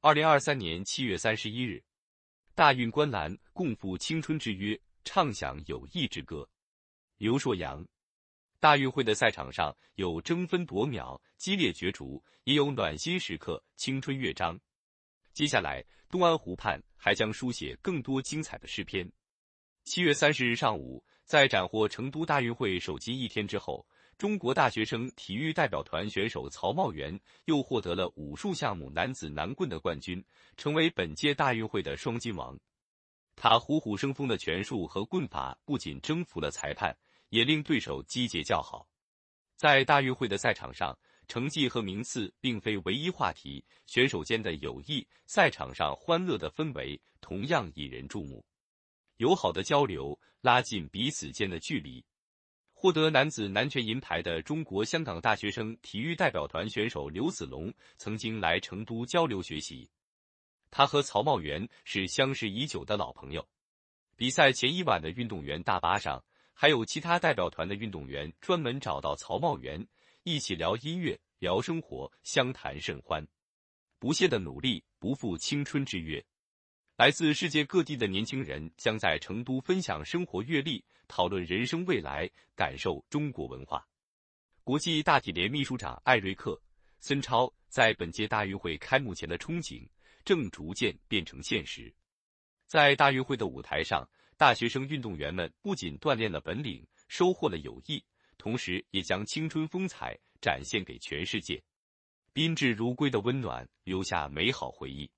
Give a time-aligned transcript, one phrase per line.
[0.00, 1.82] 二零二三年七月三十一日，
[2.54, 6.48] 大运观澜，共赴青春之约，唱响友谊之歌。
[7.16, 7.84] 刘硕阳，
[8.60, 14.56] 大运会的赛场上有争分夺秒、激烈角逐，也有暖心时刻、青春乐章。
[15.32, 19.10] 接下来，东安湖畔还将书写更多精彩的诗篇。
[19.82, 23.84] 七月三十日上午，在斩获成都大运会首金一天之后。
[24.18, 30.22] 中国大学生体育代表团选手曹茂源又获得了武术项目男子男棍的冠军，
[30.56, 32.58] 成为本届大运会的双金王。
[33.36, 36.98] 他虎虎生风的拳术和棍法不仅征服了裁判，
[37.28, 38.88] 也令对手击节叫好。
[39.54, 40.98] 在大运会的赛场上，
[41.28, 48.44] 成绩和名次并非唯一话题，选手间的友谊、赛场上欢乐的氛围同样引人注目。
[49.18, 52.04] 友好的交流拉近彼此间的距离。
[52.80, 59.90] 获得男子男拳银牌的中国香港大学生体育代表团选手刘子龙曾经来成都交流学习。
[60.70, 63.44] 他和曹茂源是相识已久的老朋友。
[64.14, 69.84] 比赛前一晚的运动员大巴上，还有其他代表团的运动员专门找到曹茂源，
[70.22, 73.26] 一起聊音乐、聊生活，相谈甚欢。
[73.98, 76.24] 不懈的努力，不负青春之约。
[76.98, 83.86] 来自世界各地的年轻人将在成都分享生活阅历，讨论人生未来，感受中国文化。
[84.64, 86.54] 国际大体联秘书长艾瑞克·
[86.98, 89.86] 孙超在本届大运会开幕前的憧憬
[90.24, 91.94] 正逐渐变成现实。
[92.66, 94.04] 在大运会的舞台上，
[94.36, 98.02] 大学生运动员们不仅锻炼了本领，收获了友谊，
[98.38, 101.62] 同时也将青春风采展现给全世界。
[102.32, 105.08] 宾至如归的温暖，留下美好回忆。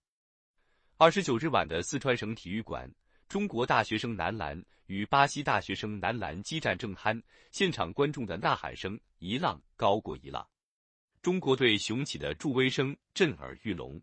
[1.01, 2.87] 二十九日晚的四川省体育馆，
[3.27, 7.19] 中国大学生男篮与巴西大学生男篮激战正酣，
[7.51, 10.47] 现场观众的呐喊声一浪高过一浪，
[11.23, 13.99] 中国队雄起的助威声震耳欲聋，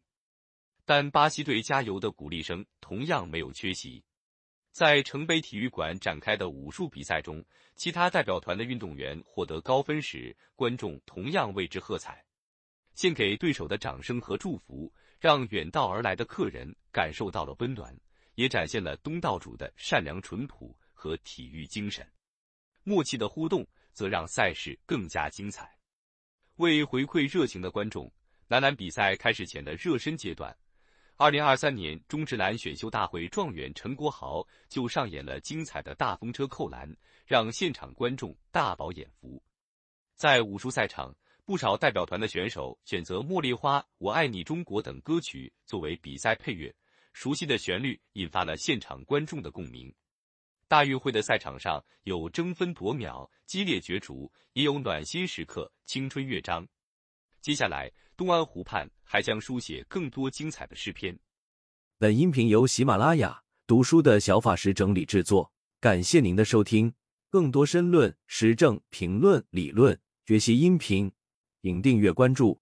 [0.86, 4.04] 但巴西队加油的鼓励声同样没有缺席。
[4.72, 7.46] 在城北体育馆展开的武术比赛中，
[7.76, 12.26] 其他代表团的运动员获得高分时，观众同样为之喝彩，
[12.98, 14.92] 献给对手的掌声和祝福。
[15.20, 17.92] 让远道而来的客人感受到了温暖，
[18.36, 22.08] 也展现了东道主的善良淳朴和体育精神。
[22.84, 25.76] 默契的互动则让赛事更加精彩。
[26.58, 28.14] 为回馈热情的观众，
[28.48, 30.56] 男篮比赛开始前的热身阶段，
[31.16, 36.88] 二零二三年中职篮选秀大会状元陈国豪就上演了精彩的大风车扣篮，
[37.26, 39.42] 让现场观众大饱眼福。
[40.16, 41.12] 在武术赛场。
[41.48, 46.76] 不少代表团的选手选择《茉莉花》《我爱你中国》等歌曲作为比赛配乐，
[47.14, 49.90] 熟悉的旋律引发了现场观众的共鸣。
[50.68, 56.68] 大运会的赛场上有争分夺秒、激烈角逐，也有暖心时刻、青春乐章。
[57.40, 61.18] 接下来，东安湖畔还将书写更多精彩的诗篇。
[61.98, 66.94] 本音频由喜马拉雅读书的小法师整理制作，感谢您的收听。
[67.30, 71.10] 更多深论、时政评论、理论学习音频。
[71.68, 72.58] 请订阅关注。